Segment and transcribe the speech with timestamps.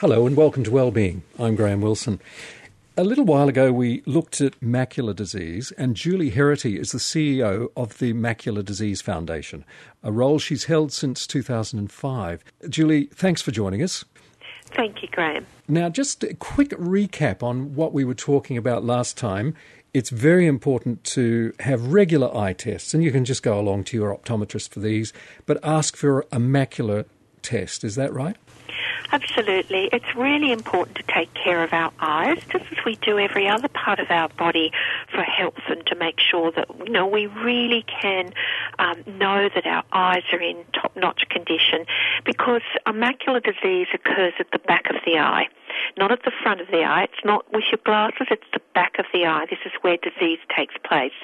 [0.00, 1.24] Hello and welcome to Wellbeing.
[1.38, 2.22] I'm Graham Wilson.
[2.96, 7.68] A little while ago, we looked at macular disease, and Julie Heraghty is the CEO
[7.76, 9.62] of the Macular Disease Foundation,
[10.02, 12.42] a role she's held since 2005.
[12.70, 14.06] Julie, thanks for joining us.
[14.74, 15.44] Thank you, Graham.
[15.68, 19.54] Now, just a quick recap on what we were talking about last time.
[19.92, 23.98] It's very important to have regular eye tests, and you can just go along to
[23.98, 25.12] your optometrist for these,
[25.44, 27.04] but ask for a macular
[27.42, 27.84] test.
[27.84, 28.38] Is that right?
[29.12, 29.88] Absolutely.
[29.92, 33.68] It's really important to take care of our eyes, just as we do every other
[33.68, 34.72] part of our body
[35.10, 38.32] for health and to make sure that, you know, we really can
[38.78, 41.86] um, know that our eyes are in top-notch condition
[42.24, 45.48] because a macular disease occurs at the back of the eye
[45.96, 47.04] not at the front of the eye.
[47.04, 49.46] It's not with your glasses, it's the back of the eye.
[49.48, 51.16] This is where disease takes place.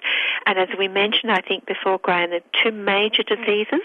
[0.47, 3.83] And as we mentioned, I think before, Graham, the two major diseases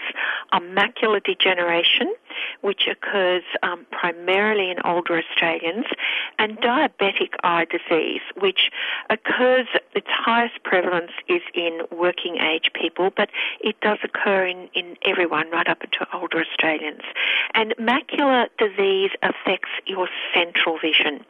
[0.52, 2.14] are macular degeneration,
[2.62, 5.84] which occurs um, primarily in older Australians,
[6.38, 8.70] and diabetic eye disease, which
[9.10, 13.28] occurs, its highest prevalence is in working age people, but
[13.60, 17.02] it does occur in, in everyone right up into older Australians.
[17.54, 21.24] And macular disease affects your central vision.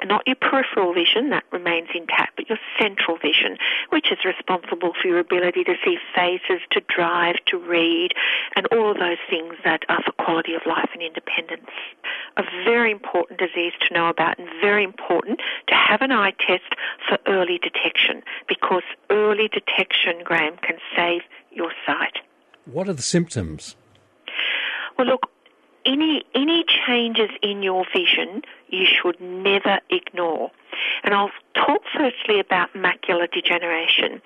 [0.00, 3.56] And not your peripheral vision, that remains intact, but your central vision,
[3.90, 8.12] which is responsible for your ability to see faces, to drive, to read,
[8.54, 11.70] and all of those things that are for quality of life and independence.
[12.36, 16.74] A very important disease to know about and very important to have an eye test
[17.08, 22.18] for early detection because early detection, Graham, can save your sight.
[22.66, 23.76] What are the symptoms?
[24.98, 25.30] Well, look,
[25.86, 30.50] any any changes in your vision you should never ignore.
[31.04, 34.20] And I'll talk firstly about macular degeneration.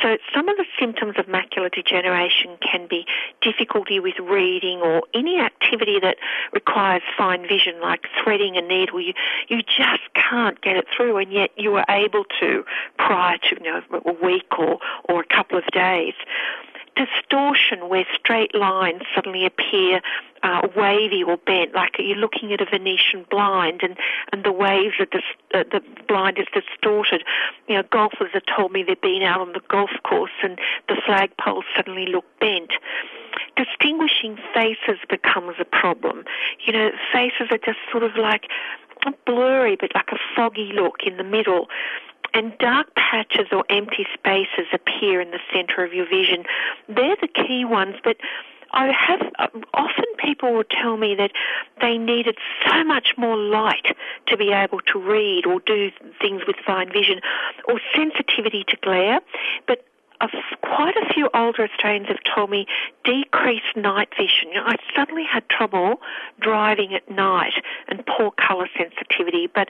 [0.00, 3.04] So some of the symptoms of macular degeneration can be
[3.40, 6.16] difficulty with reading or any activity that
[6.52, 9.00] requires fine vision like threading a needle.
[9.00, 9.12] You,
[9.48, 12.64] you just can't get it through and yet you were able to
[12.96, 16.14] prior to you know, a week or, or a couple of days
[16.96, 20.00] distortion where straight lines suddenly appear
[20.42, 23.96] uh, wavy or bent, like you're looking at a Venetian blind and,
[24.32, 25.22] and the waves are dis-
[25.54, 27.22] uh, the blind is distorted.
[27.68, 30.58] You know, golfers have told me they've been out on the golf course and
[30.88, 32.72] the flagpoles suddenly look bent.
[33.56, 36.24] Distinguishing faces becomes a problem.
[36.66, 38.48] You know, faces are just sort of like
[39.04, 41.68] not blurry, but like a foggy look in the middle
[42.34, 46.44] and dark patches or empty spaces appear in the center of your vision.
[46.88, 48.16] They're the key ones, but
[48.72, 51.32] I have uh, often people will tell me that
[51.80, 53.94] they needed so much more light
[54.28, 55.90] to be able to read or do
[56.20, 57.20] things with fine vision
[57.68, 59.20] or sensitivity to glare,
[59.66, 59.84] but
[60.62, 62.66] quite a few older Australians have told me
[63.04, 64.48] decreased night vision.
[64.48, 66.00] You know, I suddenly had trouble
[66.40, 67.54] driving at night
[67.88, 69.68] and poor colour sensitivity, but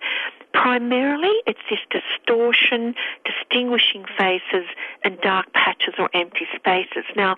[0.53, 4.67] primarily it's this distortion, distinguishing faces,
[5.05, 7.05] and dark patches or empty spaces.
[7.17, 7.37] Now,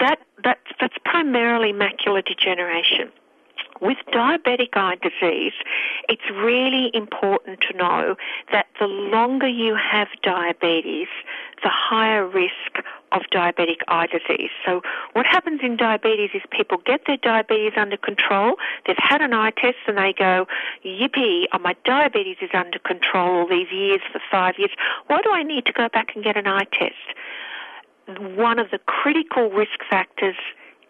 [0.00, 3.12] that that's primarily macular degeneration.
[3.80, 5.52] With diabetic eye disease,
[6.08, 8.16] it's really important to know
[8.52, 11.08] that the longer you have diabetes,
[11.62, 14.50] the higher risk of diabetic eye disease.
[14.66, 14.82] So
[15.12, 18.56] what happens in diabetes is people get their diabetes under control,
[18.86, 20.46] they've had an eye test and they go,
[20.84, 24.70] yippee, oh, my diabetes is under control all these years for five years.
[25.06, 26.94] Why do I need to go back and get an eye test?
[28.36, 30.36] One of the critical risk factors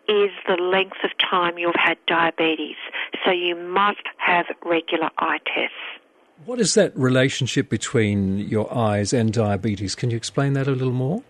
[0.09, 2.77] is the length of time you've had diabetes.
[3.25, 6.04] So you must have regular eye tests.
[6.47, 9.95] What is that relationship between your eyes and diabetes?
[9.95, 11.23] Can you explain that a little more?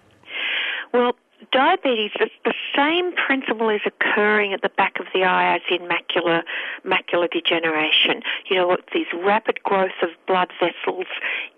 [0.92, 1.16] Well,
[1.50, 2.10] diabetes,
[2.44, 6.42] the same principle is occurring at the back of the eye as in macular
[6.84, 8.22] macular degeneration.
[8.48, 11.06] You know, these rapid growth of blood vessels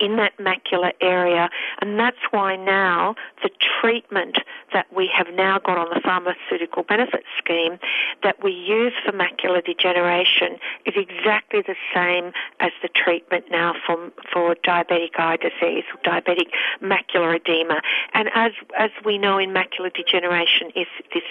[0.01, 4.39] in that macular area, and that's why now the treatment
[4.73, 7.79] that we have now got on the pharmaceutical benefit scheme
[8.23, 14.11] that we use for macular degeneration is exactly the same as the treatment now for
[14.33, 16.49] for diabetic eye disease, or diabetic
[16.83, 17.81] macular edema,
[18.15, 21.23] and as as we know in macular degeneration is this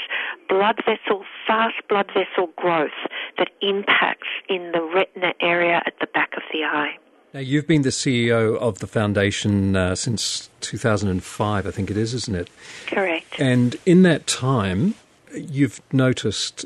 [0.47, 2.91] blood vessel, fast blood vessel growth
[3.37, 6.97] that impacts in the retina area at the back of the eye.
[7.33, 12.13] Now, you've been the CEO of the foundation uh, since 2005, I think it is,
[12.13, 12.49] isn't it?
[12.87, 13.39] Correct.
[13.39, 14.95] And in that time,
[15.33, 16.65] you've noticed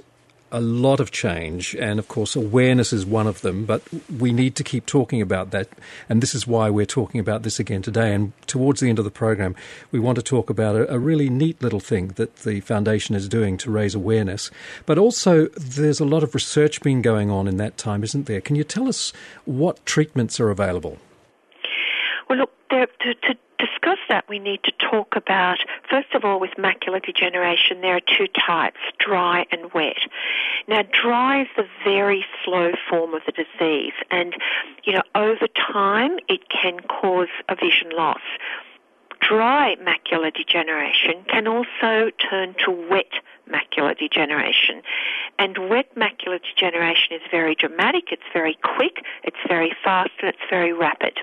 [0.52, 3.66] a lot of change, and of course, awareness is one of them.
[3.66, 3.82] But
[4.20, 5.70] we need to keep talking about that,
[6.08, 8.14] and this is why we're talking about this again today.
[8.14, 9.56] And towards the end of the program,
[9.92, 13.28] we want to talk about a, a really neat little thing that the foundation is
[13.28, 14.52] doing to raise awareness.
[14.86, 18.42] But also, there's a lot of research being going on in that time, isn't there?
[18.42, 19.14] Can you tell us
[19.46, 20.98] what treatments are available?
[22.30, 26.40] Well, look, there, to, to discuss that, we need to talk about, first of all,
[26.40, 29.98] with macular degeneration, there are two types, dry and wet.
[30.68, 34.36] Now, dry is the very slow form of the disease, and,
[34.84, 38.22] you know, over time, it can cause a vision loss.
[39.20, 43.12] Dry macular degeneration can also turn to wet
[43.52, 44.82] macular degeneration.
[45.38, 50.50] And wet macular degeneration is very dramatic, it's very quick, it's very fast, and it's
[50.50, 51.20] very rapid.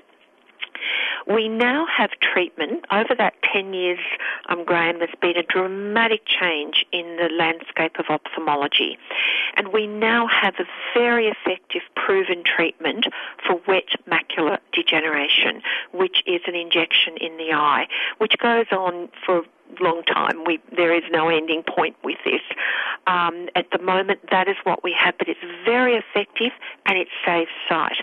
[1.27, 2.85] We now have treatment.
[2.91, 3.99] Over that 10 years,
[4.49, 8.97] um, Graham, there's been a dramatic change in the landscape of ophthalmology.
[9.55, 13.07] And we now have a very effective proven treatment
[13.45, 15.61] for wet macular degeneration,
[15.93, 17.87] which is an injection in the eye,
[18.19, 19.43] which goes on for
[19.79, 20.43] long time.
[20.45, 22.41] We, there is no ending point with this.
[23.05, 26.51] Um, at the moment, that is what we have, but it's very effective
[26.85, 27.97] and it saves sight.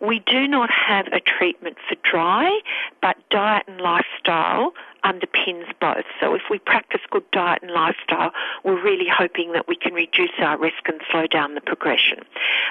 [0.00, 2.60] We do not have a treatment for dry,
[3.00, 4.72] but diet and lifestyle
[5.04, 6.04] underpins both.
[6.20, 8.32] So if we practice good diet and lifestyle,
[8.64, 12.20] we're really hoping that we can reduce our risk and slow down the progression.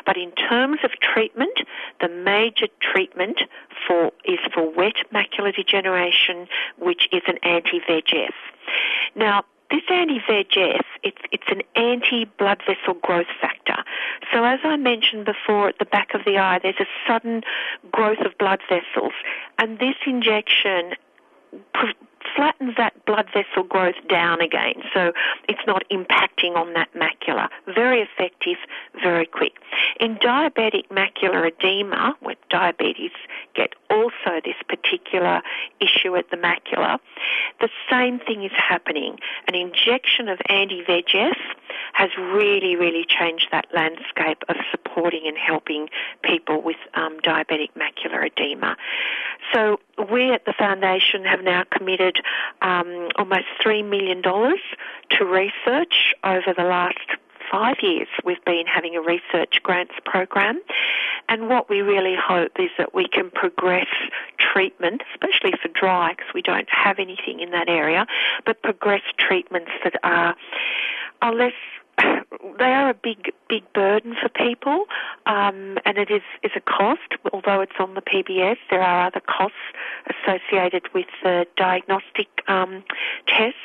[0.06, 1.60] But in terms of treatment,
[2.02, 3.42] the major treatment
[3.88, 6.48] for is for wet macular degeneration,
[6.80, 8.34] which is an anti-VEGF.
[9.16, 13.84] Now, this anti-VEGF, it's, it's an anti-blood vessel growth factor.
[14.32, 17.42] So as I mentioned before, at the back of the eye, there's a sudden
[17.92, 19.14] growth of blood vessels,
[19.58, 20.94] and this injection
[22.36, 25.12] flattens that blood vessel growth down again, so
[25.48, 27.50] it's not impacting on that macula.
[27.74, 28.58] Very effective,
[29.02, 29.54] very quick.
[30.00, 33.12] In diabetic macular edema, where diabetes
[33.56, 35.42] get also this particular
[35.80, 37.00] issue at the macula,
[37.60, 39.20] the same thing is happening.
[39.48, 41.38] An injection of anti-VEGF
[41.94, 45.90] has really, really changed that landscape of supporting and helping
[46.24, 48.76] people with um, diabetic macular edema.
[49.54, 49.80] So
[50.12, 52.18] we at the foundation have now committed
[52.62, 56.98] um, almost $3 million to research over the last
[57.52, 58.08] five years.
[58.26, 60.62] We've been having a research grants program.
[61.30, 63.88] And what we really hope is that we can progress
[64.38, 68.08] treatment, especially for dry because we don't have anything in that area,
[68.46, 70.36] but progress treatments that are,
[71.22, 71.54] are less
[72.58, 74.86] they are a big, big burden for people,
[75.26, 77.02] um, and it is, is a cost.
[77.32, 79.58] Although it's on the PBS, there are other costs
[80.08, 82.84] associated with the diagnostic um,
[83.28, 83.60] tests.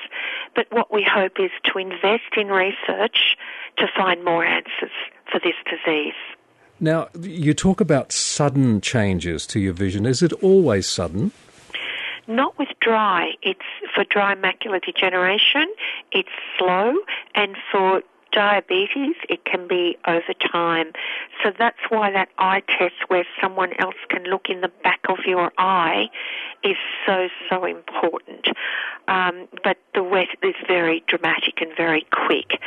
[0.55, 3.37] But what we hope is to invest in research
[3.79, 4.93] to find more answers
[5.31, 6.15] for this disease.
[6.81, 10.07] Now, you talk about sudden changes to your vision.
[10.07, 11.33] Is it always sudden?
[12.29, 13.33] Not with dry.
[13.43, 13.61] It's
[13.95, 15.75] for dry macular degeneration.
[16.13, 16.29] It's
[16.59, 16.95] slow,
[17.35, 18.03] and for
[18.39, 20.93] diabetes, it can be over time.
[21.43, 25.19] So that's why that eye test where someone else can look in the back of
[25.27, 26.09] your eye
[26.63, 28.47] is so, so important.
[29.09, 32.61] Um, but the wet is very dramatic and very quick.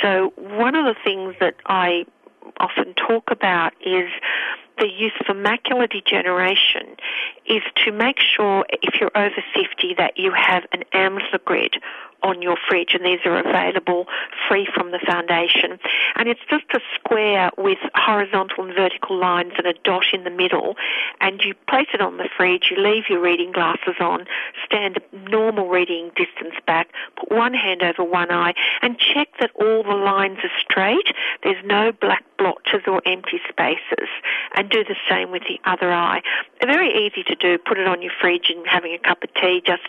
[0.00, 2.06] So one of the things that I
[2.56, 4.08] often talk about is
[4.78, 6.96] the use for macular degeneration
[7.46, 11.74] is to make sure if you're over 50 that you have an Amsler grid
[12.22, 14.06] on your fridge, and these are available
[14.48, 15.78] free from the foundation.
[16.16, 20.30] And it's just a square with horizontal and vertical lines and a dot in the
[20.30, 20.76] middle,
[21.20, 24.26] and you place it on the fridge, you leave your reading glasses on,
[24.64, 24.98] stand
[25.28, 29.94] normal reading distance back, put one hand over one eye, and check that all the
[29.94, 31.08] lines are straight.
[31.42, 34.08] There's no black blotches or empty spaces,
[34.54, 36.22] and do the same with the other eye.
[36.60, 37.58] Very easy to do.
[37.58, 39.82] Put it on your fridge and having a cup of tea, just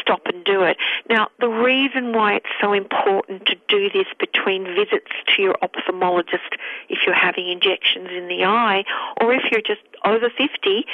[0.00, 0.76] stop and do it.
[1.08, 6.52] Now, the reason why it's so important to do this between visits to your ophthalmologist
[6.88, 8.82] if you're having injections in the eye
[9.20, 10.84] or if you're just over 50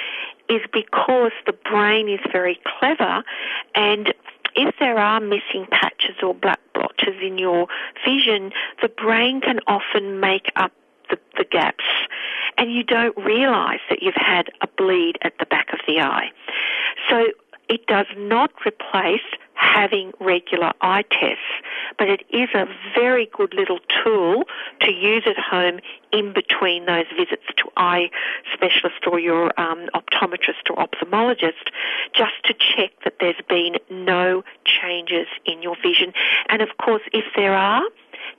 [0.50, 3.25] is because the brain is very clever
[3.75, 4.12] and
[4.54, 7.68] if there are missing patches or black blotches in your
[8.04, 8.52] vision,
[8.83, 10.73] the brain can often make up
[11.11, 11.85] the, the gaps
[12.59, 16.30] and you don't realize that you've had a bleed at the back of the eye.
[17.09, 17.26] So
[17.68, 21.43] it does not replace having regular eye tests,
[21.99, 24.45] but it is a very good little tool
[24.81, 25.81] to use at home
[26.13, 28.11] in between those visits to eye
[28.53, 31.71] specialist or your um, optometrist or ophthalmologist
[32.15, 36.13] just to check that there's been no changes in your vision.
[36.49, 37.83] And of course, if there are,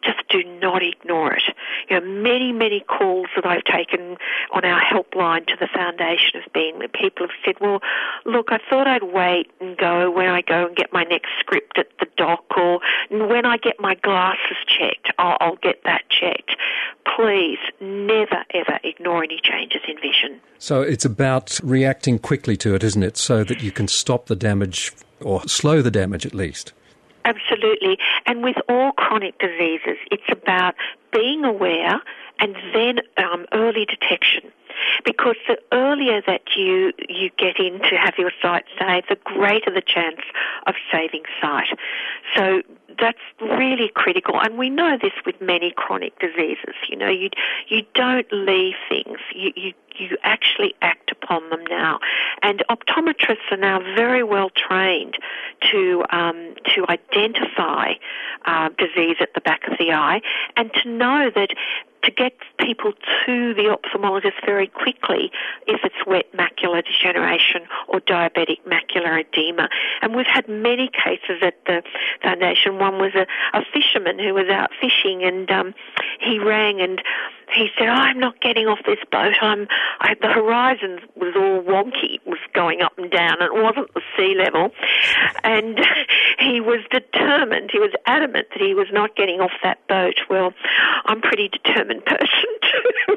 [0.03, 1.43] just do not ignore it.
[1.89, 4.17] You know, many, many calls that I've taken
[4.53, 7.81] on our helpline to the foundation have been where people have said, well,
[8.25, 11.77] look, I thought I'd wait and go when I go and get my next script
[11.77, 12.79] at the doc or
[13.09, 16.55] when I get my glasses checked, I'll, I'll get that checked.
[17.15, 20.41] Please never, ever ignore any changes in vision.
[20.59, 23.17] So it's about reacting quickly to it, isn't it?
[23.17, 26.73] So that you can stop the damage or slow the damage at least.
[27.27, 27.97] Absolutely.
[28.25, 30.75] And with all chronic diseases, it's about
[31.11, 32.01] being aware
[32.39, 34.51] and then um, early detection.
[35.03, 39.73] Because the earlier that you, you get in to have your sight saved, the greater
[39.73, 40.21] the chance
[40.67, 41.67] of saving sight.
[42.35, 42.61] So
[42.99, 44.39] that's really critical.
[44.39, 46.75] And we know this with many chronic diseases.
[46.89, 47.29] You know, you,
[47.67, 49.17] you don't leave things.
[49.35, 51.99] You, you, you actually act upon them now.
[52.43, 55.17] And optometrists are now very well trained
[55.71, 57.93] to, um, to identify
[58.45, 60.21] uh, disease at the back of the eye
[60.55, 61.49] and to know that
[62.03, 62.93] to get people
[63.25, 65.31] to the ophthalmologist very quickly
[65.67, 69.69] if it's wet macular degeneration or diabetic macular edema.
[70.01, 71.83] And we've had many cases at the
[72.21, 72.79] foundation.
[72.79, 73.25] One was a,
[73.57, 75.73] a fisherman who was out fishing and um,
[76.19, 77.01] he rang and
[77.53, 79.33] he said, oh, I'm not getting off this boat.
[79.41, 79.67] I'm,
[80.01, 82.15] I, the horizon was all wonky.
[82.15, 84.71] It was going up and down and it wasn't the sea level.
[85.43, 85.79] And
[86.39, 90.19] he was determined, he was adamant that he was not getting off that boat.
[90.29, 90.53] Well,
[91.05, 93.15] I'm pretty determined person too.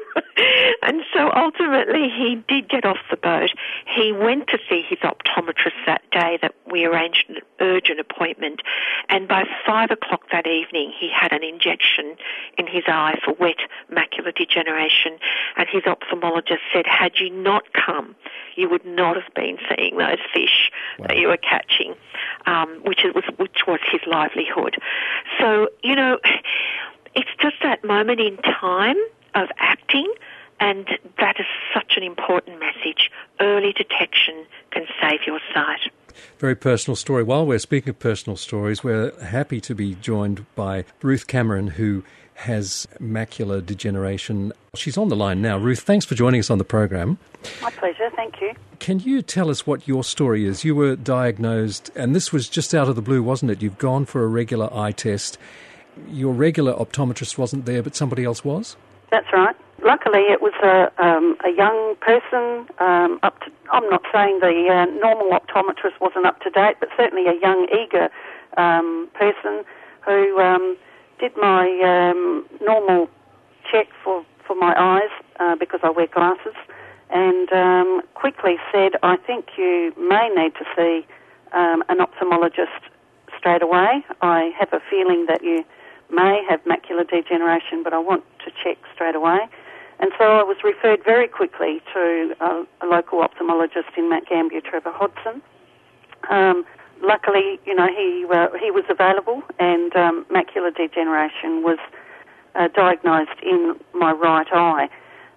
[0.81, 3.51] and so ultimately he did get off the boat.
[3.95, 8.61] He went to see his optometrist that day that we arranged an urgent appointment.
[9.09, 12.15] And by five o'clock that evening, he had an injection
[12.57, 13.57] in his eye for wet
[13.91, 15.17] macular degeneration.
[15.57, 18.15] And his ophthalmologist said, had you not come,
[18.55, 21.07] you would not have been seeing those fish wow.
[21.07, 21.95] that you were catching,
[22.45, 24.77] um, which was which was his livelihood.
[25.39, 26.19] So you know,
[27.15, 28.97] it's just that moment in time
[29.35, 30.11] of acting.
[30.59, 30.87] And
[31.17, 33.09] that is such an important message.
[33.39, 35.91] Early detection can save your sight.
[36.37, 37.23] Very personal story.
[37.23, 42.03] While we're speaking of personal stories, we're happy to be joined by Ruth Cameron, who
[42.35, 44.53] has macular degeneration.
[44.75, 45.57] She's on the line now.
[45.57, 47.17] Ruth, thanks for joining us on the program.
[47.61, 48.53] My pleasure, thank you.
[48.79, 50.63] Can you tell us what your story is?
[50.63, 53.61] You were diagnosed, and this was just out of the blue, wasn't it?
[53.61, 55.37] You've gone for a regular eye test.
[56.07, 58.75] Your regular optometrist wasn't there, but somebody else was?
[59.11, 59.55] That's right.
[59.83, 62.67] Luckily, it was a, um, a young person.
[62.79, 66.89] Um, up to, I'm not saying the uh, normal optometrist wasn't up to date, but
[66.95, 68.09] certainly a young, eager
[68.57, 69.63] um, person
[70.05, 70.77] who um,
[71.19, 73.09] did my um, normal
[73.69, 76.55] check for, for my eyes uh, because I wear glasses
[77.09, 81.05] and um, quickly said, I think you may need to see
[81.53, 82.79] an ophthalmologist
[83.37, 84.05] straight away.
[84.21, 85.65] I have a feeling that you
[86.11, 89.39] may have macular degeneration, but I want to check straight away.
[89.99, 94.61] And so I was referred very quickly to a, a local ophthalmologist in Mount Gambier,
[94.61, 95.41] Trevor Hodson.
[96.29, 96.65] Um,
[97.01, 101.77] luckily, you know, he uh, he was available, and um, macular degeneration was
[102.55, 104.89] uh, diagnosed in my right eye.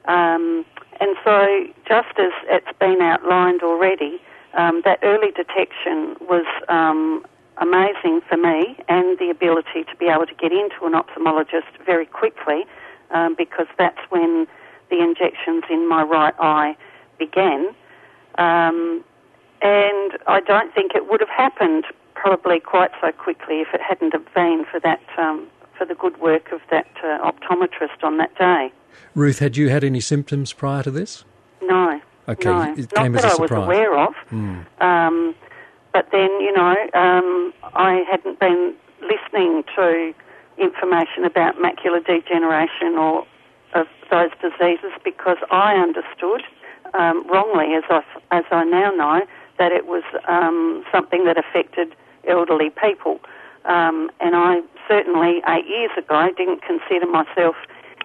[0.07, 0.65] Um,
[1.01, 4.21] and so, just as it's been outlined already,
[4.55, 7.25] um, that early detection was um,
[7.59, 12.07] amazing for me, and the ability to be able to get into an ophthalmologist very
[12.07, 12.65] quickly,
[13.11, 14.47] um, because that's when
[14.91, 16.77] the injections in my right eye
[17.19, 17.69] began.
[18.39, 19.05] Um,
[19.63, 21.85] and I don't think it would have happened
[22.15, 25.47] probably quite so quickly if it hadn't have been for that um,
[25.77, 28.73] for the good work of that uh, optometrist on that day.
[29.15, 31.25] Ruth, had you had any symptoms prior to this?
[31.63, 32.01] No.
[32.29, 32.63] Okay, no.
[32.77, 33.51] it Not came that as a I surprise.
[33.51, 34.15] was aware of.
[34.31, 34.83] Mm.
[34.83, 35.35] Um,
[35.95, 40.13] but then, you know, um, I hadn't been listening to
[40.59, 43.25] information about macular degeneration or
[43.75, 46.43] of those diseases because I understood
[46.95, 49.23] um, wrongly, as I, as I now know,
[49.59, 51.95] that it was um, something that affected
[52.27, 53.21] elderly people.
[53.65, 57.55] Um, and I certainly, eight years ago, didn't consider myself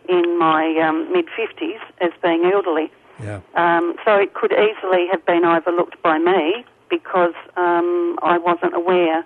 [0.08, 2.92] in my um, mid 50s as being elderly.
[3.20, 3.42] Yeah.
[3.56, 9.26] Um, so it could easily have been overlooked by me because um, I wasn't aware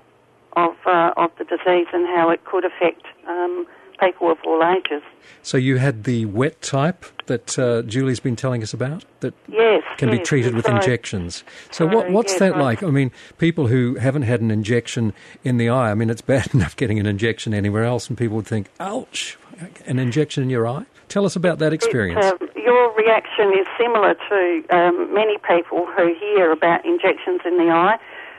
[0.54, 3.66] of, uh, of the disease and how it could affect um,
[4.04, 5.02] people of all ages.
[5.42, 9.84] So you had the wet type that uh, Julie's been telling us about that Yes.
[9.98, 11.44] can be treated with injections.
[11.72, 12.82] So what, what's yes, that like?
[12.84, 16.54] I mean, people who haven't had an injection in the eye, I mean, it's bad
[16.54, 19.38] enough getting an injection anywhere else and people would think, ouch,
[19.86, 20.86] an injection in your eye?
[21.10, 22.26] Tell us about that experience.
[22.26, 27.58] It, um, your reaction is similar to um, many people who hear about injections in
[27.58, 27.98] the eye.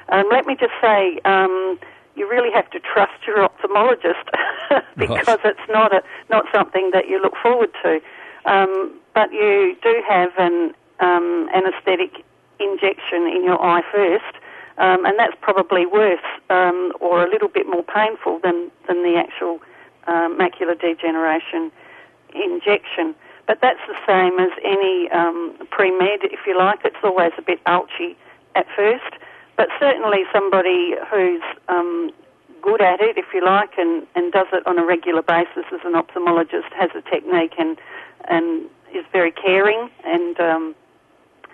[0.09, 1.79] Um, let me just say, um,
[2.17, 4.25] you really have to trust your ophthalmologist
[4.97, 5.45] because right.
[5.45, 8.01] it's not a not something that you look forward to.
[8.47, 12.25] Um, but you do have an um, anaesthetic
[12.61, 14.37] injection in your eye first,
[14.79, 19.17] um, and that's probably worse um, or a little bit more painful than than the
[19.17, 19.61] actual
[20.07, 21.73] uh, macular degeneration
[22.35, 23.15] injection.
[23.47, 26.81] But that's the same as any um, pre-med, if you like.
[26.85, 28.17] It's always a bit ouchy
[28.55, 29.19] at first,
[29.57, 32.11] but certainly somebody who's um,
[32.63, 35.81] good at it, if you like, and, and does it on a regular basis as
[35.85, 37.79] an ophthalmologist, has a technique and
[38.27, 40.75] and is very caring, and um,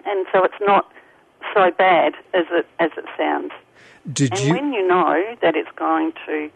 [0.06, 0.90] and so it's not
[1.54, 3.52] so bad as it as it sounds.
[4.12, 4.54] Did and you?
[4.54, 6.50] when you know that it's going to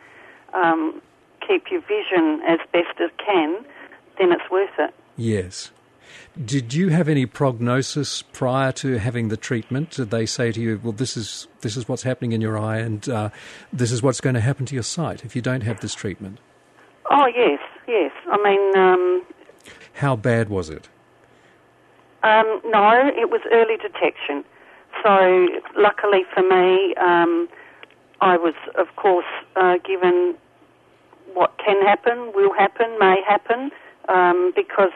[0.52, 1.02] um,
[1.46, 3.64] keep your vision as best it can,
[4.18, 4.94] then it's worth it.
[5.16, 5.70] Yes.
[6.42, 9.90] Did you have any prognosis prior to having the treatment?
[9.90, 12.78] Did they say to you, "Well, this is this is what's happening in your eye,
[12.78, 13.30] and uh,
[13.72, 16.38] this is what's going to happen to your sight if you don't have this treatment"?
[17.08, 18.10] Oh yes, yes.
[18.26, 19.22] I mean, um,
[19.92, 20.88] how bad was it?
[22.24, 24.44] Um, no, it was early detection.
[25.02, 27.48] So, luckily for me, um,
[28.20, 30.34] I was, of course, uh, given
[31.34, 33.70] what can happen, will happen, may happen,
[34.08, 34.92] um, because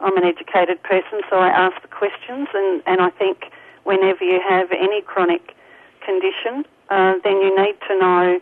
[0.00, 3.50] I'm an educated person, so I ask the questions, and, and I think
[3.84, 5.54] whenever you have any chronic
[6.04, 8.40] condition, uh, then you need to know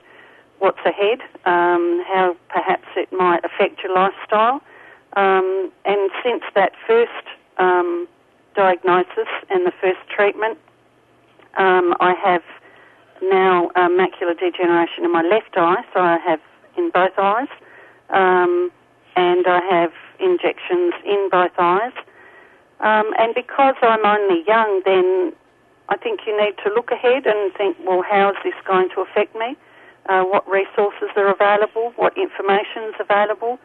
[0.58, 4.60] what's ahead, um, how perhaps it might affect your lifestyle.
[5.16, 7.10] Um, and since that first
[7.58, 8.06] um,
[8.54, 10.58] diagnosis and the first treatment,
[11.56, 12.42] um, I have
[13.22, 16.40] now uh, macular degeneration in my left eye, so I have
[16.76, 17.48] in both eyes,
[18.10, 18.70] um,
[19.16, 21.92] and I have injections in both eyes.
[22.80, 25.32] Um, and because I'm only young, then
[25.88, 29.00] I think you need to look ahead and think, well, how is this going to
[29.00, 29.56] affect me?
[30.08, 31.92] Uh, what resources are available?
[31.96, 33.58] What information is available?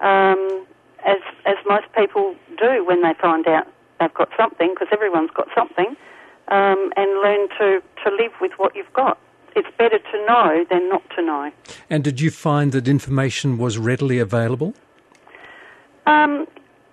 [0.00, 0.66] Um,
[1.04, 3.66] as as most people do when they find out
[4.00, 5.96] they've got something, because everyone's got something,
[6.48, 9.18] um, and learn to, to live with what you've got.
[9.54, 11.50] It's better to know than not to know.
[11.88, 14.74] And did you find that information was readily available?
[16.06, 16.46] Um,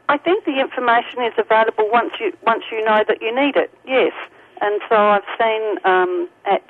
[0.10, 3.72] I think the information is available once you once you know that you need it.
[3.86, 4.14] Yes,
[4.62, 6.68] and so I've seen um, at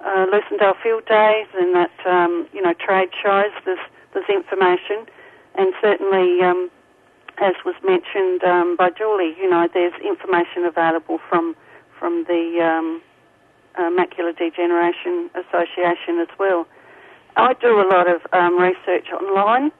[0.00, 3.78] uh, Lucindale Field Days and at um, you know trade shows there's
[4.14, 5.06] there's information,
[5.56, 6.70] and certainly um,
[7.38, 11.54] as was mentioned um, by Julie, you know there's information available from
[11.98, 13.02] from the um,
[13.76, 16.66] uh, Macular Degeneration Association as well.
[17.36, 19.72] I do a lot of um, research online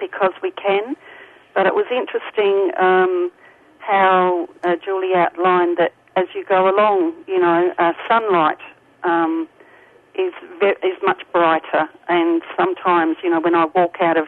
[0.00, 0.96] because we can.
[1.54, 3.30] But it was interesting um,
[3.78, 8.58] how uh, Julie outlined that as you go along, you know, uh, sunlight
[9.04, 9.48] um,
[10.14, 14.26] is ve- is much brighter, and sometimes, you know, when I walk out of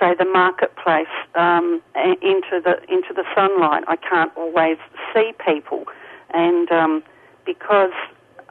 [0.00, 4.78] say the marketplace um, into the into the sunlight, I can't always
[5.12, 5.86] see people,
[6.32, 7.02] and um,
[7.44, 7.92] because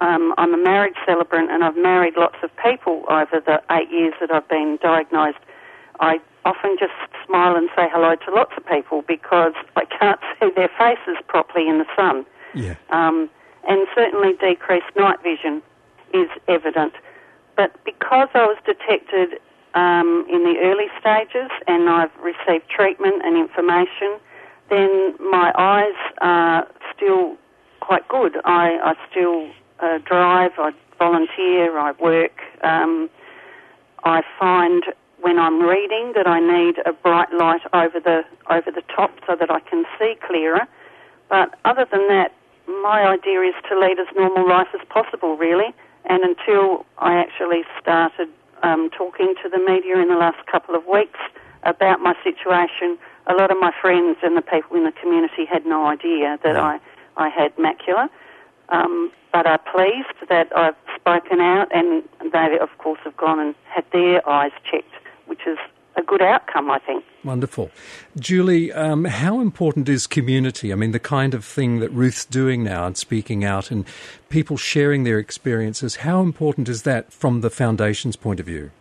[0.01, 4.13] um, I'm a marriage celebrant and I've married lots of people over the eight years
[4.21, 5.39] that I've been diagnosed,
[5.99, 6.93] I often just
[7.25, 11.67] smile and say hello to lots of people because I can't see their faces properly
[11.67, 12.25] in the sun.
[12.53, 12.75] Yeah.
[12.89, 13.29] Um,
[13.67, 15.61] and certainly decreased night vision
[16.13, 16.93] is evident.
[17.55, 19.39] But because I was detected
[19.75, 24.17] um, in the early stages and I've received treatment and information,
[24.69, 27.35] then my eyes are still
[27.81, 28.37] quite good.
[28.45, 32.39] I, I still uh, drive, I volunteer, I work.
[32.63, 33.09] Um,
[34.03, 34.83] I find
[35.21, 39.35] when I'm reading that I need a bright light over the over the top so
[39.35, 40.67] that I can see clearer.
[41.29, 42.33] But other than that,
[42.67, 45.73] my idea is to lead as normal life as possible, really.
[46.05, 48.29] And until I actually started
[48.63, 51.19] um, talking to the media in the last couple of weeks
[51.63, 55.65] about my situation, a lot of my friends and the people in the community had
[55.65, 56.79] no idea that I,
[57.17, 58.09] I had macula.
[58.69, 63.55] Um, but are pleased that I've spoken out, and they, of course, have gone and
[63.65, 64.93] had their eyes checked
[65.29, 65.57] which is
[65.95, 67.03] a good outcome, I think.
[67.23, 67.69] Wonderful.
[68.17, 70.71] Julie, um, how important is community?
[70.71, 73.85] I mean, the kind of thing that Ruth's doing now and speaking out and
[74.29, 78.71] people sharing their experiences, how important is that from the Foundation's point of view?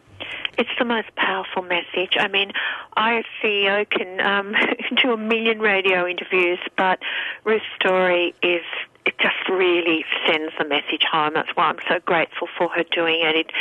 [0.56, 2.16] It's the most powerful message.
[2.18, 2.52] I mean,
[2.96, 4.54] I, as CEO, can um,
[5.02, 6.98] do a million radio interviews, but
[7.44, 8.62] Ruth's story is
[9.08, 11.32] it just really sends the message home.
[11.32, 13.36] That's why I'm so grateful for her doing it.
[13.36, 13.52] It,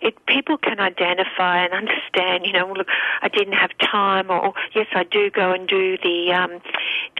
[0.00, 2.46] it people can identify and understand.
[2.46, 2.88] You know, look,
[3.20, 6.62] I didn't have time, or yes, I do go and do the um,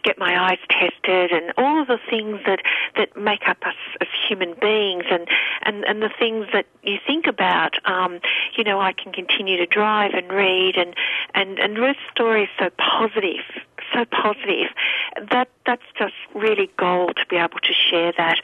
[0.05, 2.61] get my eyes tested and all of the things that,
[2.97, 5.27] that make up us as human beings and,
[5.63, 7.75] and, and the things that you think about.
[7.87, 8.21] Um,
[8.57, 10.95] you know, I can continue to drive and read and,
[11.35, 13.45] and, and Ruth's story is so positive,
[13.93, 14.69] so positive.
[15.31, 18.41] That, that's just really gold to be able to share that.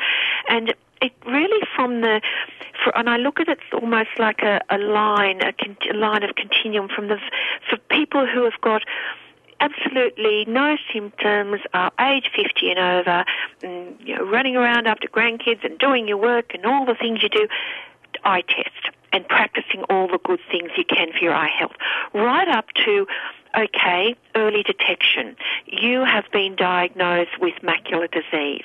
[0.49, 2.21] And it really from the,
[2.85, 5.53] for, and I look at it almost like a, a line, a,
[5.91, 7.19] a line of continuum from the,
[7.69, 8.83] for people who have got
[9.61, 13.25] absolutely no symptoms, are age 50 and over,
[13.63, 17.23] and, you know, running around after grandkids and doing your work and all the things
[17.23, 17.47] you do,
[18.25, 21.73] eye test and practicing all the good things you can for your eye health.
[22.15, 23.07] Right up to,
[23.57, 25.37] okay, early detection.
[25.67, 28.65] You have been diagnosed with macular disease.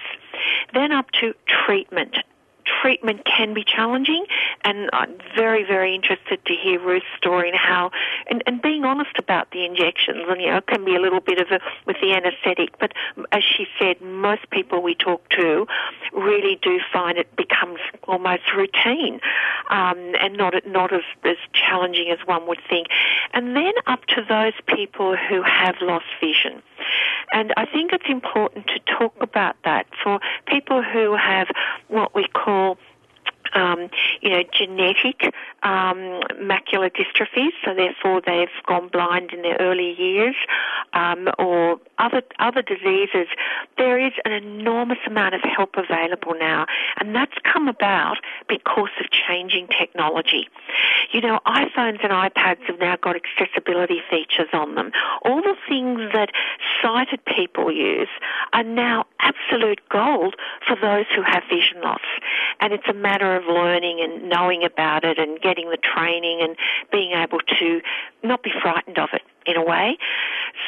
[0.76, 2.18] Then up to treatment
[2.86, 4.24] treatment can be challenging,
[4.64, 7.90] and I'm very, very interested to hear Ruth's story and how,
[8.30, 10.24] and, and being honest about the injections.
[10.30, 12.92] And you know, it can be a little bit of a with the anaesthetic, but
[13.32, 15.66] as she said, most people we talk to
[16.14, 19.20] really do find it becomes almost routine,
[19.72, 22.88] um, and not not as as challenging as one would think.
[23.34, 26.62] And then up to those people who have lost vision.
[27.32, 31.48] And I think it's important to talk about that for people who have
[31.88, 32.75] what we call
[33.56, 33.90] um,
[34.22, 40.36] you know, genetic um, macular dystrophies, so therefore they've gone blind in their early years,
[40.94, 43.28] um, or other other diseases.
[43.78, 46.66] There is an enormous amount of help available now,
[47.00, 50.50] and that's come about because of changing technology.
[51.12, 54.92] You know, iPhones and iPads have now got accessibility features on them.
[55.24, 56.30] All the things that
[56.82, 58.10] sighted people use
[58.54, 60.36] are now absolute gold
[60.68, 62.02] for those who have vision loss,
[62.60, 66.56] and it's a matter of learning and knowing about it and getting the training and
[66.92, 67.82] being able to
[68.24, 69.98] not be frightened of it in a way.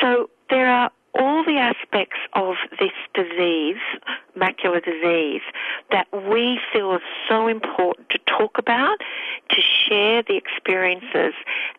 [0.01, 3.81] So there are all the aspects of this disease,
[4.35, 5.41] macular disease,
[5.91, 8.97] that we feel is so important to talk about,
[9.49, 11.33] to share the experiences,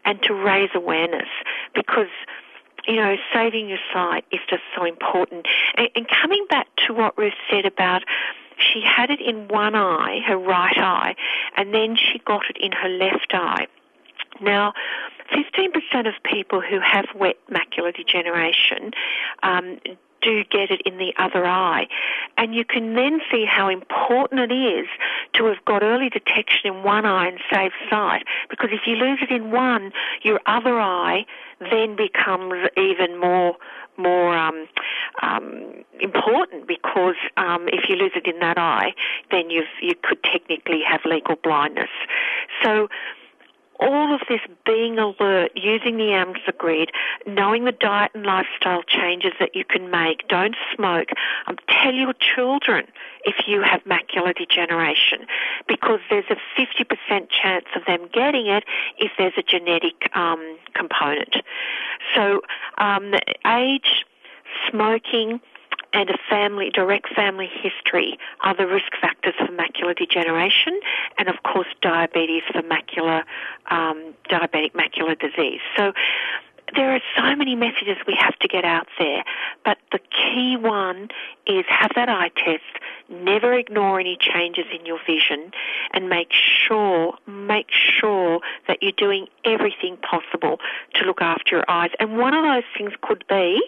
[0.05, 1.29] and to raise awareness
[1.75, 2.09] because
[2.88, 5.46] you know, saving your sight is just so important.
[5.77, 8.03] And, and coming back to what Ruth said about
[8.59, 11.14] she had it in one eye, her right eye,
[11.57, 13.68] and then she got it in her left eye.
[14.40, 14.72] Now,
[15.33, 18.92] 15% of people who have wet macular degeneration
[19.42, 19.79] um,
[20.22, 21.87] do get it in the other eye.
[22.37, 24.87] And you can then see how important it is
[25.38, 28.24] to have got early detection in one eye and save sight.
[28.51, 31.24] Because if you lose it in one, your other eye
[31.61, 33.57] then becomes even more
[33.96, 34.68] more um,
[35.22, 38.94] um, important because um, if you lose it in that eye,
[39.31, 41.90] then you you could technically have legal blindness.
[42.62, 42.88] So
[43.79, 46.91] all of this being alert, using the Amsler grid,
[47.27, 50.27] knowing the diet and lifestyle changes that you can make.
[50.29, 51.09] Don't smoke.
[51.47, 52.87] Um, tell your children
[53.25, 55.27] if you have macular degeneration
[55.67, 58.64] because there's a 50% chance of them getting it
[58.99, 61.37] if there's a genetic um, component.
[62.14, 62.43] So
[62.79, 63.14] um,
[63.47, 64.05] age,
[64.71, 65.41] smoking,
[65.93, 70.79] and a family, direct family history are the risk factors for macular degeneration,
[71.19, 73.23] and of course diabetes for macular,
[73.71, 75.61] um, diabetic macular disease.
[75.77, 75.93] So
[76.75, 79.25] there are so many messages we have to get out there,
[79.64, 81.09] but the key one
[81.47, 82.62] is have that eye test,
[83.09, 85.53] never ignore any changes in your vision,
[85.92, 90.59] and make sure, make sure that you're doing everything possible
[90.94, 91.90] to look after your eyes.
[91.99, 93.61] And one of those things could be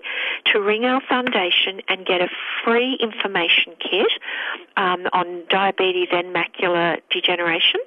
[0.46, 2.28] to ring our foundation and get a
[2.64, 4.12] free information kit
[4.76, 7.80] um, on diabetes and macular degeneration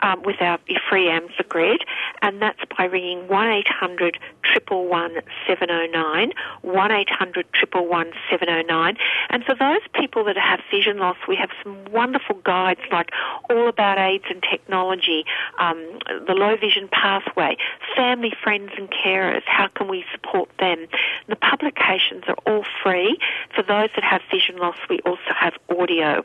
[0.00, 0.58] um, with our
[0.88, 1.82] free Amsler grid,
[2.22, 4.18] and that's by ringing 1 800
[4.52, 6.32] triple one seven oh nine,
[6.62, 8.96] one eight hundred triple one seven oh nine.
[9.28, 13.10] And for those people that have vision loss, we have some wonderful guides like
[13.48, 15.24] All About Aids and Technology,
[15.58, 17.56] um, the Low Vision Pathway,
[17.96, 19.42] Family, Friends and Carers.
[19.46, 20.86] How can we support them?
[21.28, 23.18] The publications are all free.
[23.54, 26.24] For those that have vision loss, we also have audio.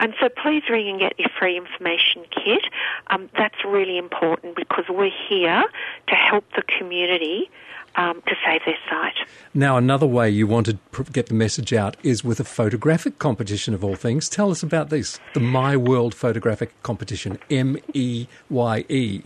[0.00, 2.64] And so please ring and get your free information kit.
[3.08, 5.64] Um, that's really important because we're here
[6.08, 7.50] to help the community
[7.96, 9.14] um, to save their sight.
[9.54, 10.78] Now, another way you want to
[11.12, 14.28] get the message out is with a photographic competition of all things.
[14.28, 19.22] Tell us about this the My World Photographic Competition, M E Y E.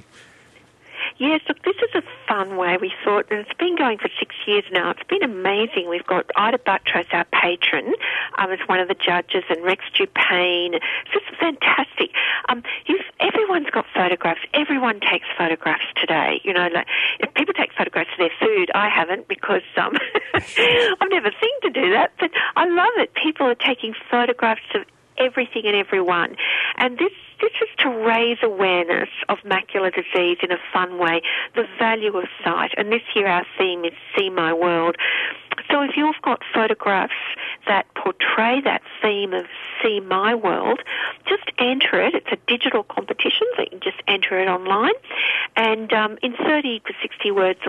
[1.18, 4.35] Yes, look, this is a fun way we thought, and it's been going for six
[4.46, 4.90] years now.
[4.90, 5.88] It's been amazing.
[5.88, 7.94] We've got Ita Buttrose, our patron,
[8.37, 10.74] um, as one of the judges, and Rex Dupain.
[10.74, 12.11] It's just fantastic.
[12.50, 12.62] Um,
[13.18, 14.40] everyone's got photographs.
[14.52, 16.40] Everyone takes photographs today.
[16.44, 16.87] You know, like
[17.20, 19.96] if people take photographs of their food, I haven't because um,
[20.35, 22.12] I've never seen to do that.
[22.20, 23.14] But I love it.
[23.14, 24.83] People are taking photographs of
[25.18, 26.37] everything and everyone,
[26.76, 31.20] and this this is to raise awareness of macular disease in a fun way,
[31.55, 32.72] the value of sight.
[32.79, 34.96] And this year our theme is See My World.
[35.70, 37.12] So if you've got photographs
[37.66, 39.46] that portray that theme of
[39.83, 40.81] See My World,
[41.29, 42.14] just enter it.
[42.14, 44.94] It's a digital competition, so you can just enter it online.
[45.57, 47.61] And um, in 30 to 60 words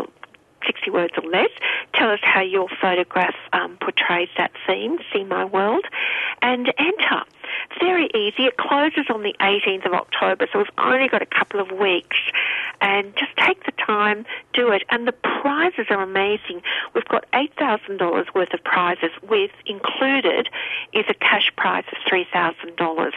[0.66, 1.50] 60 words or less.
[1.94, 5.86] Tell us how your photograph um, portrays that theme, See My World,
[6.42, 7.24] and enter.
[7.80, 8.46] Very easy.
[8.46, 12.18] It closes on the 18th of October, so we've only got a couple of weeks.
[12.80, 14.84] And just take the time, do it.
[14.90, 16.62] And the prizes are amazing.
[16.94, 20.50] We've got $8,000 worth of prizes, with included
[20.94, 23.12] is a cash prize of $3,000.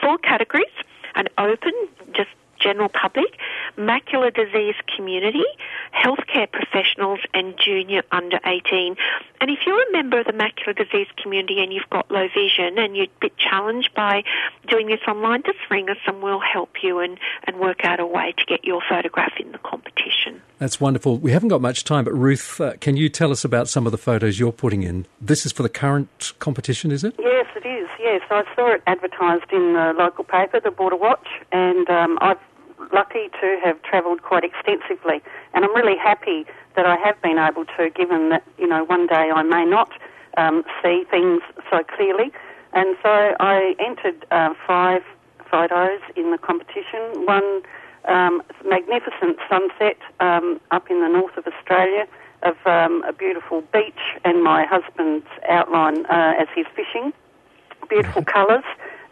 [0.00, 0.66] Four categories
[1.14, 1.72] an open,
[2.12, 3.38] just general public,
[3.76, 5.44] macular disease community,
[5.94, 8.96] healthcare professionals, and junior under 18.
[9.40, 12.78] And if you're a member of the macular disease community and you've got low vision
[12.78, 14.22] and you're a bit challenged by
[14.68, 18.06] doing this online, just ring us and we'll help you and, and work out a
[18.06, 20.42] way to get your photograph in the competition.
[20.58, 21.16] That's wonderful.
[21.18, 23.92] We haven't got much time, but Ruth, uh, can you tell us about some of
[23.92, 25.06] the photos you're putting in?
[25.20, 27.14] This is for the current competition, is it?
[27.18, 27.88] Yes, it is.
[27.98, 32.38] Yes, I saw it advertised in the local paper, the Border Watch, and um, I've
[32.92, 35.22] lucky to have travelled quite extensively,
[35.54, 39.06] and I'm really happy that I have been able to, given that you know one
[39.06, 39.90] day I may not
[40.36, 42.32] um, see things so clearly,
[42.72, 45.02] and so I entered uh, five
[45.50, 47.26] photos in the competition.
[47.26, 47.62] One
[48.06, 52.06] um, magnificent sunset um, up in the north of Australia
[52.42, 57.12] of um, a beautiful beach and my husband's outline uh, as he's fishing.
[57.88, 58.64] Beautiful colours.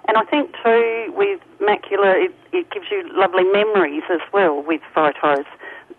[0.08, 4.80] And I think too, with macula, it, it gives you lovely memories as well with
[4.94, 5.44] photos.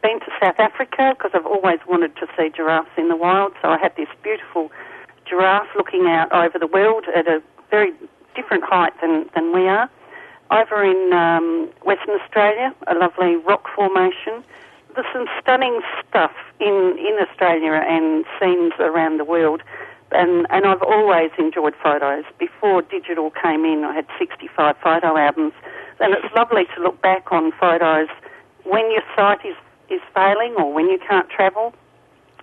[0.02, 3.70] Been to South Africa because I've always wanted to see giraffes in the wild, so
[3.70, 4.72] I had this beautiful
[5.26, 7.94] giraffe looking out over the world at a very
[8.36, 9.90] different height than, than we are.
[10.50, 14.44] Over in um, Western Australia, a lovely rock formation.
[14.96, 19.62] There's some stunning stuff in, in Australia and scenes around the world
[20.12, 22.26] and, and I've always enjoyed photos.
[22.38, 25.54] Before digital came in, I had 65 photo albums,
[26.00, 28.08] and it's lovely to look back on photos
[28.64, 29.56] when your sight is,
[29.90, 31.74] is failing or when you can't travel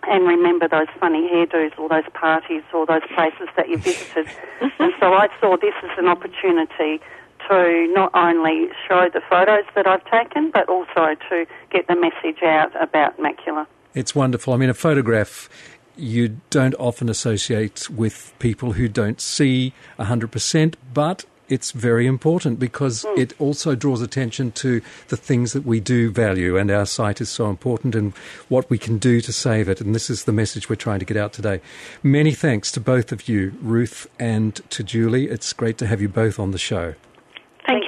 [0.02, 4.26] and remember those funny hairdos or those parties or those places that you visited.
[4.78, 7.00] and so I saw this as an opportunity
[7.48, 12.42] to not only show the photos that I've taken, but also to get the message
[12.42, 13.66] out about macula.
[13.94, 14.52] It's wonderful.
[14.52, 15.48] I mean, a photograph
[15.96, 23.04] you don't often associate with people who don't see 100%, but it's very important because
[23.04, 23.18] mm.
[23.18, 27.28] it also draws attention to the things that we do value, and our sight is
[27.28, 28.12] so important and
[28.48, 29.80] what we can do to save it.
[29.80, 31.60] And this is the message we're trying to get out today.
[32.02, 35.28] Many thanks to both of you, Ruth and to Julie.
[35.28, 36.94] It's great to have you both on the show.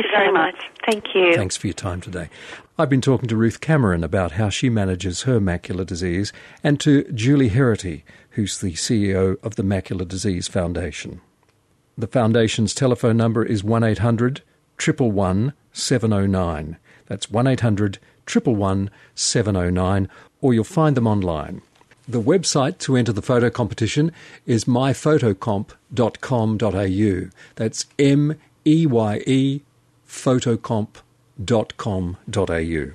[0.09, 0.55] You so much.
[0.87, 1.35] Thank you.
[1.35, 2.31] Thanks for your time today.
[2.79, 7.05] I've been talking to Ruth Cameron about how she manages her macular disease and to
[7.13, 11.21] Julie Heraghty, who's the CEO of the Macular Disease Foundation.
[11.97, 14.43] The Foundation's telephone number is 1 800
[14.79, 16.77] 111 709.
[17.07, 20.09] That's 1 800 111 709,
[20.41, 21.63] or you'll find them online.
[22.07, 24.13] The website to enter the photo competition
[24.47, 27.31] is myphotocomp.com.au.
[27.57, 29.61] That's M E Y E
[30.09, 31.05] photocomp.com
[31.39, 32.93] wellbeing.com.au.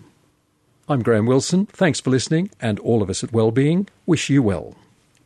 [0.90, 1.66] I'm Graham Wilson.
[1.68, 4.76] Thanks for listening, and all of us at Wellbeing wish you well.